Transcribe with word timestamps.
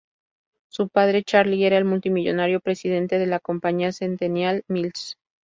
Su 0.67 0.89
padre, 0.89 1.23
Charlie, 1.23 1.67
era 1.67 1.77
el 1.77 1.85
multimillonario 1.85 2.59
presidente 2.59 3.19
de 3.19 3.27
la 3.27 3.39
Compañía 3.39 3.91
Centennial 3.91 4.63
Mills. 4.67 5.15